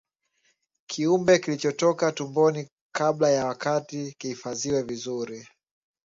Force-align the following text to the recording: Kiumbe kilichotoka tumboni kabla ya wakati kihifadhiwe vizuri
Kiumbe 0.87 1.39
kilichotoka 1.39 2.11
tumboni 2.11 2.67
kabla 2.95 3.29
ya 3.31 3.45
wakati 3.45 4.15
kihifadhiwe 4.17 4.81
vizuri 4.81 5.47